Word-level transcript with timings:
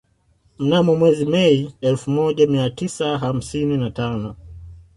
Mnamo 0.59 0.95
mwezi 0.95 1.25
Mei 1.25 1.73
elfu 1.81 2.11
moja 2.11 2.47
mia 2.47 2.69
tisa 2.69 3.17
hamsini 3.17 3.77
na 3.77 3.91
tano 3.91 4.35